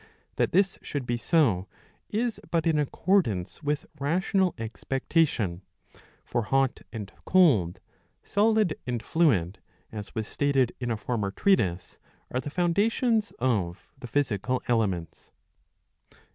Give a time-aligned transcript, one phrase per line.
[0.37, 1.67] That this should be so
[2.09, 5.61] is but in accordance with rational expectation.
[6.25, 7.79] For hot and cold,
[8.23, 9.59] solid and fluid,
[9.91, 11.99] as was stated in a former treatise,"
[12.31, 15.29] are the foundations of the physical elements.